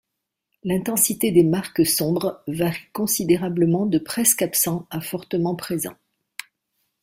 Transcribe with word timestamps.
L'intensité 0.63 1.31
des 1.31 1.43
marques 1.43 1.85
sombres 1.85 2.41
varie 2.47 2.87
considérablement 2.91 3.85
de 3.85 3.99
presque 3.99 4.41
absent 4.41 4.87
à 4.89 4.99
fortement 4.99 5.55
présent. 5.55 5.95